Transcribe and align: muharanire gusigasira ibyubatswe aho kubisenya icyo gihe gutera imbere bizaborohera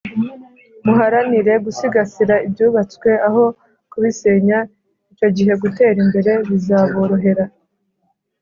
muharanire 0.85 1.53
gusigasira 1.65 2.35
ibyubatswe 2.47 3.09
aho 3.27 3.43
kubisenya 3.91 4.57
icyo 5.13 5.27
gihe 5.37 5.53
gutera 5.61 5.97
imbere 6.05 6.31
bizaborohera 6.49 7.45